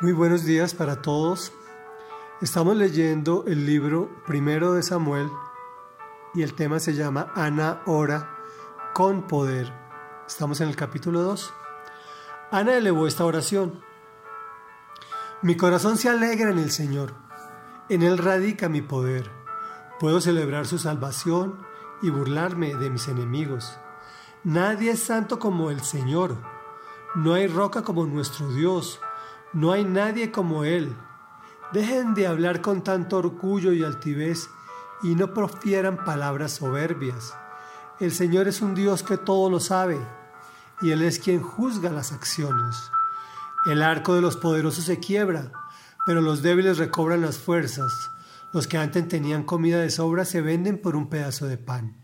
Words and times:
Muy 0.00 0.12
buenos 0.12 0.44
días 0.44 0.74
para 0.74 1.02
todos. 1.02 1.52
Estamos 2.40 2.76
leyendo 2.76 3.42
el 3.48 3.66
libro 3.66 4.08
primero 4.28 4.74
de 4.74 4.84
Samuel 4.84 5.28
y 6.34 6.42
el 6.42 6.54
tema 6.54 6.78
se 6.78 6.94
llama 6.94 7.32
Ana 7.34 7.82
ora 7.84 8.30
con 8.94 9.26
poder. 9.26 9.72
Estamos 10.24 10.60
en 10.60 10.68
el 10.68 10.76
capítulo 10.76 11.22
2. 11.22 11.52
Ana 12.52 12.76
elevó 12.76 13.08
esta 13.08 13.24
oración. 13.24 13.82
Mi 15.42 15.56
corazón 15.56 15.96
se 15.96 16.08
alegra 16.08 16.52
en 16.52 16.60
el 16.60 16.70
Señor. 16.70 17.14
En 17.88 18.04
Él 18.04 18.18
radica 18.18 18.68
mi 18.68 18.82
poder. 18.82 19.28
Puedo 19.98 20.20
celebrar 20.20 20.68
su 20.68 20.78
salvación 20.78 21.58
y 22.02 22.10
burlarme 22.10 22.76
de 22.76 22.88
mis 22.88 23.08
enemigos. 23.08 23.80
Nadie 24.44 24.92
es 24.92 25.02
santo 25.02 25.40
como 25.40 25.72
el 25.72 25.80
Señor. 25.80 26.36
No 27.16 27.34
hay 27.34 27.48
roca 27.48 27.82
como 27.82 28.06
nuestro 28.06 28.46
Dios. 28.52 29.00
No 29.52 29.72
hay 29.72 29.84
nadie 29.84 30.30
como 30.30 30.64
Él. 30.64 30.94
Dejen 31.72 32.14
de 32.14 32.26
hablar 32.26 32.60
con 32.60 32.82
tanto 32.82 33.18
orgullo 33.18 33.72
y 33.72 33.82
altivez 33.82 34.48
y 35.02 35.14
no 35.14 35.32
profieran 35.32 36.04
palabras 36.04 36.52
soberbias. 36.52 37.34
El 37.98 38.12
Señor 38.12 38.46
es 38.46 38.60
un 38.60 38.74
Dios 38.74 39.02
que 39.02 39.16
todo 39.16 39.48
lo 39.50 39.58
sabe 39.58 39.98
y 40.82 40.90
Él 40.90 41.02
es 41.02 41.18
quien 41.18 41.42
juzga 41.42 41.90
las 41.90 42.12
acciones. 42.12 42.76
El 43.66 43.82
arco 43.82 44.14
de 44.14 44.20
los 44.20 44.36
poderosos 44.36 44.84
se 44.84 45.00
quiebra, 45.00 45.50
pero 46.06 46.20
los 46.20 46.42
débiles 46.42 46.78
recobran 46.78 47.22
las 47.22 47.38
fuerzas. 47.38 47.92
Los 48.52 48.66
que 48.66 48.78
antes 48.78 49.08
tenían 49.08 49.42
comida 49.42 49.80
de 49.80 49.90
sobra 49.90 50.24
se 50.24 50.40
venden 50.40 50.78
por 50.78 50.94
un 50.94 51.08
pedazo 51.08 51.46
de 51.46 51.58
pan. 51.58 51.96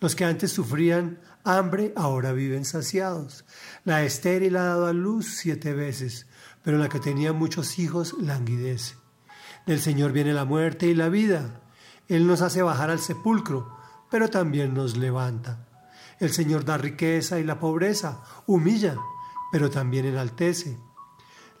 Los 0.00 0.14
que 0.14 0.24
antes 0.24 0.52
sufrían 0.52 1.20
hambre 1.44 1.92
ahora 1.96 2.32
viven 2.32 2.64
saciados. 2.64 3.44
La 3.84 4.02
estéril 4.02 4.56
ha 4.56 4.64
dado 4.64 4.86
a 4.86 4.92
luz 4.92 5.36
siete 5.36 5.72
veces, 5.72 6.26
pero 6.64 6.78
la 6.78 6.88
que 6.88 6.98
tenía 6.98 7.32
muchos 7.32 7.78
hijos 7.78 8.16
languidece. 8.18 8.96
Del 9.66 9.80
Señor 9.80 10.12
viene 10.12 10.32
la 10.32 10.46
muerte 10.46 10.86
y 10.86 10.94
la 10.94 11.10
vida. 11.10 11.60
Él 12.08 12.26
nos 12.26 12.40
hace 12.40 12.62
bajar 12.62 12.90
al 12.90 12.98
sepulcro, 12.98 13.76
pero 14.10 14.28
también 14.28 14.74
nos 14.74 14.96
levanta. 14.96 15.68
El 16.18 16.32
Señor 16.32 16.64
da 16.64 16.78
riqueza 16.78 17.38
y 17.38 17.44
la 17.44 17.60
pobreza, 17.60 18.22
humilla, 18.46 18.96
pero 19.52 19.70
también 19.70 20.06
enaltece. 20.06 20.78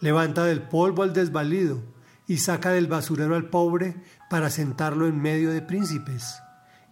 Levanta 0.00 0.44
del 0.44 0.62
polvo 0.62 1.02
al 1.02 1.12
desvalido 1.12 1.82
y 2.26 2.38
saca 2.38 2.70
del 2.70 2.86
basurero 2.86 3.36
al 3.36 3.50
pobre 3.50 4.02
para 4.30 4.48
sentarlo 4.48 5.06
en 5.06 5.20
medio 5.20 5.50
de 5.50 5.60
príncipes 5.60 6.36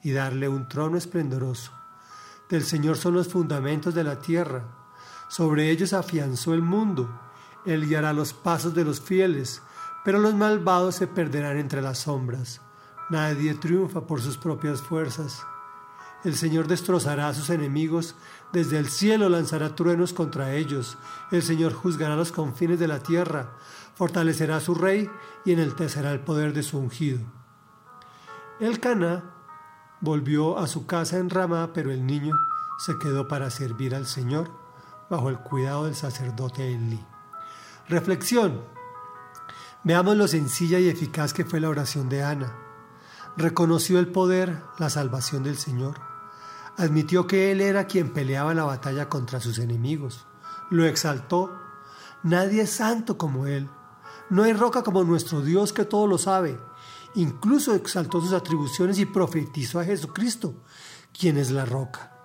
y 0.03 0.13
darle 0.13 0.49
un 0.49 0.69
trono 0.69 0.99
esplendoroso. 0.99 1.73
Del 2.51 2.65
Señor 2.65 2.99
son 2.99 3.15
los 3.15 3.29
fundamentos 3.29 3.95
de 3.95 4.05
la 4.05 4.21
tierra, 4.21 4.65
sobre 5.29 5.71
ellos 5.71 5.95
afianzó 5.95 6.53
el 6.53 6.61
mundo 6.61 7.09
él 7.65 7.87
guiará 7.87 8.13
los 8.13 8.33
pasos 8.33 8.75
de 8.75 8.85
los 8.85 9.01
fieles, 9.01 9.63
pero 10.05 10.19
los 10.19 10.35
malvados 10.35 10.97
se 10.97 11.07
perderán 11.07 11.59
entre 11.59 11.81
las 11.81 11.99
sombras. 11.99 12.61
Nadie 13.11 13.55
triunfa 13.55 14.07
por 14.07 14.21
sus 14.21 14.37
propias 14.37 14.81
fuerzas. 14.81 15.45
El 16.25 16.35
Señor 16.37 16.67
destrozará 16.69 17.29
a 17.29 17.35
sus 17.35 17.51
enemigos, 17.51 18.15
desde 18.53 18.79
el 18.79 18.89
cielo 18.89 19.29
lanzará 19.29 19.75
truenos 19.75 20.13
contra 20.13 20.55
ellos. 20.55 20.97
El 21.31 21.43
Señor 21.43 21.73
juzgará 21.73 22.17
los 22.17 22.33
confines 22.33 22.79
de 22.79 22.89
la 22.89 23.01
tierra, 23.01 23.51
fortalecerá 23.95 24.57
a 24.57 24.61
su 24.61 24.75
rey 24.75 25.11
y 25.45 25.53
enaltecerá 25.53 26.13
el 26.13 26.21
poder 26.21 26.53
de 26.53 26.63
su 26.63 26.79
ungido. 26.79 27.21
El 28.61 28.79
Caná 28.79 29.25
volvió 30.01 30.59
a 30.59 30.67
su 30.69 30.87
casa 30.87 31.19
en 31.19 31.31
Ramá, 31.31 31.73
pero 31.73 31.91
el 31.91 32.07
niño 32.07 32.37
se 32.79 32.99
quedó 32.99 33.29
para 33.29 33.51
servir 33.51 33.95
al 33.95 34.07
Señor 34.07 34.51
bajo 35.11 35.29
el 35.29 35.39
cuidado 35.39 35.85
del 35.85 35.95
sacerdote 35.95 36.73
Elí. 36.73 37.12
Reflexión. 37.89 38.63
Veamos 39.83 40.17
lo 40.17 40.29
sencilla 40.29 40.79
y 40.79 40.89
eficaz 40.89 41.35
que 41.35 41.45
fue 41.45 41.59
la 41.59 41.69
oración 41.69 42.09
de 42.09 42.23
Ana. 42.23 42.57
Reconoció 43.37 43.99
el 43.99 44.09
poder, 44.09 44.63
la 44.79 44.89
salvación 44.89 45.43
del 45.43 45.57
Señor. 45.57 46.01
Admitió 46.77 47.27
que 47.27 47.51
Él 47.51 47.61
era 47.61 47.87
quien 47.87 48.13
peleaba 48.13 48.55
la 48.55 48.65
batalla 48.65 49.09
contra 49.09 49.41
sus 49.41 49.59
enemigos. 49.59 50.27
Lo 50.71 50.85
exaltó. 50.85 51.51
Nadie 52.23 52.63
es 52.63 52.71
santo 52.71 53.19
como 53.19 53.47
Él. 53.47 53.69
No 54.31 54.45
hay 54.45 54.53
roca 54.53 54.83
como 54.83 55.03
nuestro 55.03 55.41
Dios 55.41 55.73
que 55.73 55.85
todo 55.85 56.07
lo 56.07 56.19
sabe. 56.19 56.59
Incluso 57.15 57.75
exaltó 57.75 58.21
sus 58.21 58.33
atribuciones 58.33 58.99
y 58.99 59.07
profetizó 59.07 59.81
a 59.81 59.85
Jesucristo, 59.85 60.55
quien 61.13 61.37
es 61.37 61.51
la 61.51 61.65
roca. 61.65 62.17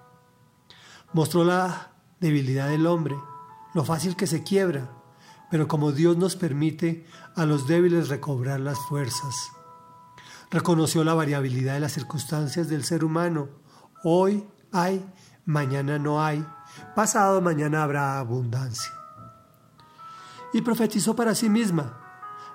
Mostró 1.13 1.43
la 1.43 1.93
debilidad 2.19 2.69
del 2.69 2.85
hombre, 2.85 3.17
lo 3.73 3.83
fácil 3.83 4.15
que 4.15 4.27
se 4.27 4.43
quiebra, 4.43 4.96
pero 5.49 5.67
como 5.67 5.91
Dios 5.91 6.17
nos 6.17 6.35
permite 6.35 7.05
a 7.35 7.45
los 7.45 7.67
débiles 7.67 8.09
recobrar 8.09 8.59
las 8.59 8.77
fuerzas. 8.79 9.51
Reconoció 10.51 11.03
la 11.03 11.13
variabilidad 11.13 11.73
de 11.73 11.79
las 11.79 11.93
circunstancias 11.93 12.69
del 12.69 12.83
ser 12.83 13.03
humano. 13.03 13.49
Hoy 14.03 14.47
hay, 14.71 15.05
mañana 15.45 15.99
no 15.99 16.23
hay, 16.23 16.45
pasado 16.95 17.41
mañana 17.41 17.83
habrá 17.83 18.19
abundancia. 18.19 18.91
Y 20.53 20.61
profetizó 20.61 21.15
para 21.15 21.35
sí 21.35 21.49
misma. 21.49 22.03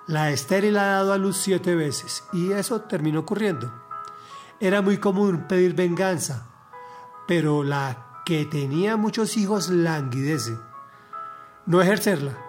La 0.07 0.31
estéril 0.31 0.77
ha 0.77 0.85
dado 0.85 1.13
a 1.13 1.17
luz 1.17 1.37
siete 1.37 1.75
veces 1.75 2.23
y 2.33 2.51
eso 2.51 2.81
terminó 2.81 3.21
ocurriendo. 3.21 3.71
Era 4.59 4.81
muy 4.81 4.97
común 4.97 5.45
pedir 5.47 5.75
venganza, 5.75 6.47
pero 7.27 7.63
la 7.63 8.21
que 8.25 8.45
tenía 8.45 8.97
muchos 8.97 9.37
hijos 9.37 9.69
languidece. 9.69 10.57
No 11.65 11.81
ejercerla 11.81 12.42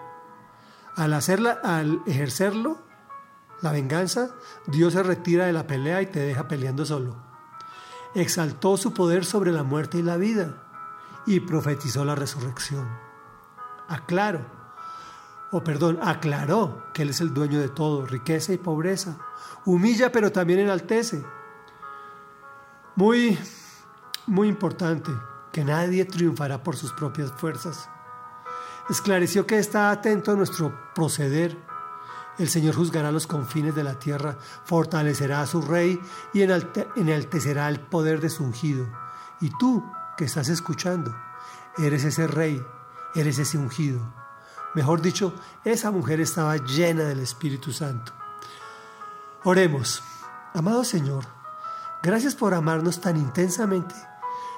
al 0.95 1.13
hacerla, 1.13 1.59
al 1.63 2.01
ejercerlo, 2.05 2.77
la 3.61 3.71
venganza, 3.71 4.29
Dios 4.67 4.93
se 4.93 5.03
retira 5.03 5.45
de 5.45 5.53
la 5.53 5.67
pelea 5.67 6.01
y 6.01 6.07
te 6.07 6.19
deja 6.19 6.47
peleando 6.47 6.85
solo. 6.85 7.15
Exaltó 8.13 8.77
su 8.77 8.93
poder 8.93 9.25
sobre 9.25 9.51
la 9.51 9.63
muerte 9.63 9.97
y 9.97 10.03
la 10.03 10.17
vida 10.17 10.63
y 11.25 11.41
profetizó 11.41 12.05
la 12.05 12.15
resurrección. 12.15 12.87
Aclaro, 13.87 14.45
o 15.51 15.63
perdón, 15.63 15.99
aclaró 16.01 16.85
que 16.93 17.01
Él 17.01 17.09
es 17.09 17.21
el 17.21 17.33
dueño 17.33 17.59
de 17.59 17.69
todo, 17.69 18.05
riqueza 18.05 18.53
y 18.53 18.57
pobreza. 18.57 19.17
Humilla 19.65 20.11
pero 20.11 20.31
también 20.31 20.59
enaltece. 20.59 21.25
Muy, 22.95 23.37
muy 24.27 24.47
importante, 24.47 25.11
que 25.51 25.65
nadie 25.65 26.05
triunfará 26.05 26.63
por 26.63 26.77
sus 26.77 26.93
propias 26.93 27.31
fuerzas 27.33 27.89
esclareció 28.89 29.45
que 29.45 29.57
está 29.57 29.91
atento 29.91 30.31
a 30.31 30.35
nuestro 30.35 30.73
proceder. 30.93 31.57
El 32.37 32.49
Señor 32.49 32.75
juzgará 32.75 33.11
los 33.11 33.27
confines 33.27 33.75
de 33.75 33.83
la 33.83 33.97
tierra, 33.97 34.37
fortalecerá 34.65 35.41
a 35.41 35.47
su 35.47 35.61
rey 35.61 35.99
y 36.33 36.41
enaltecerá 36.41 37.69
el 37.69 37.79
poder 37.79 38.19
de 38.19 38.29
su 38.29 38.43
ungido. 38.43 38.87
Y 39.41 39.49
tú, 39.57 39.83
que 40.17 40.25
estás 40.25 40.49
escuchando, 40.49 41.15
eres 41.77 42.03
ese 42.03 42.27
rey, 42.27 42.61
eres 43.15 43.39
ese 43.39 43.57
ungido. 43.57 44.01
Mejor 44.73 45.01
dicho, 45.01 45.33
esa 45.63 45.91
mujer 45.91 46.19
estaba 46.19 46.57
llena 46.57 47.03
del 47.03 47.19
Espíritu 47.19 47.71
Santo. 47.71 48.11
Oremos. 49.43 50.03
Amado 50.53 50.85
Señor, 50.85 51.25
gracias 52.01 52.33
por 52.33 52.53
amarnos 52.53 53.01
tan 53.01 53.17
intensamente 53.17 53.93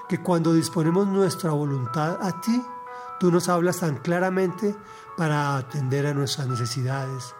que 0.07 0.21
cuando 0.21 0.53
disponemos 0.53 1.07
nuestra 1.07 1.51
voluntad 1.51 2.19
a 2.21 2.39
ti, 2.39 2.63
Tú 3.19 3.31
nos 3.31 3.50
hablas 3.50 3.79
tan 3.79 3.97
claramente 3.97 4.75
para 5.17 5.57
atender 5.57 6.05
a 6.05 6.13
nuestras 6.13 6.47
necesidades, 6.47 7.33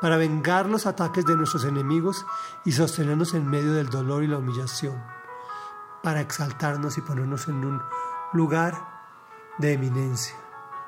para 0.00 0.16
vengar 0.16 0.66
los 0.66 0.86
ataques 0.86 1.24
de 1.24 1.36
nuestros 1.36 1.64
enemigos 1.64 2.26
y 2.64 2.72
sostenernos 2.72 3.32
en 3.34 3.48
medio 3.48 3.72
del 3.72 3.88
dolor 3.88 4.22
y 4.22 4.26
la 4.28 4.38
humillación, 4.38 5.02
para 6.02 6.20
exaltarnos 6.20 6.98
y 6.98 7.00
ponernos 7.00 7.48
en 7.48 7.64
un 7.64 7.82
lugar 8.34 8.76
de 9.58 9.72
eminencia. 9.72 10.36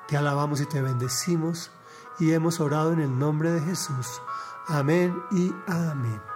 Te 0.09 0.16
alabamos 0.16 0.60
y 0.60 0.66
te 0.66 0.83
bendecimos 0.83 1.71
y 2.19 2.33
hemos 2.33 2.60
orado 2.60 2.92
en 2.92 3.01
el 3.01 3.19
nombre 3.19 3.51
de 3.51 3.63
Jesús. 3.63 4.21
Amén 4.69 5.16
y 5.30 5.54
amén. 5.66 6.34